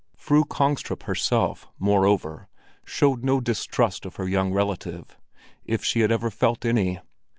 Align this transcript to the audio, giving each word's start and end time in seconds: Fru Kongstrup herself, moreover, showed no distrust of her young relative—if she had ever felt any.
Fru 0.17 0.45
Kongstrup 0.45 1.03
herself, 1.03 1.67
moreover, 1.77 2.47
showed 2.83 3.23
no 3.23 3.39
distrust 3.39 4.03
of 4.03 4.15
her 4.15 4.27
young 4.27 4.51
relative—if 4.51 5.83
she 5.85 5.99
had 5.99 6.11
ever 6.11 6.31
felt 6.31 6.65
any. 6.65 6.99